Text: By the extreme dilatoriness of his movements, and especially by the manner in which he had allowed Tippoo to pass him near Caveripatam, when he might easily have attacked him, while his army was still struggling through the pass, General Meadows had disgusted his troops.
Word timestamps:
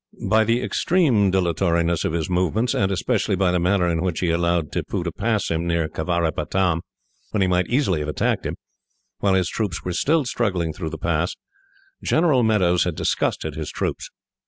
By 0.27 0.45
the 0.45 0.63
extreme 0.63 1.29
dilatoriness 1.29 2.03
of 2.05 2.13
his 2.13 2.27
movements, 2.27 2.73
and 2.73 2.91
especially 2.91 3.35
by 3.35 3.51
the 3.51 3.59
manner 3.59 3.87
in 3.87 4.01
which 4.01 4.21
he 4.21 4.29
had 4.29 4.39
allowed 4.39 4.71
Tippoo 4.71 5.03
to 5.03 5.11
pass 5.11 5.49
him 5.51 5.67
near 5.67 5.87
Caveripatam, 5.87 6.81
when 7.29 7.41
he 7.43 7.47
might 7.47 7.67
easily 7.67 7.99
have 7.99 8.09
attacked 8.09 8.47
him, 8.47 8.55
while 9.19 9.35
his 9.35 9.51
army 9.59 9.69
was 9.85 9.99
still 10.01 10.25
struggling 10.25 10.73
through 10.73 10.89
the 10.89 10.97
pass, 10.97 11.35
General 12.01 12.41
Meadows 12.41 12.83
had 12.85 12.95
disgusted 12.95 13.53
his 13.53 13.69
troops. 13.69 14.09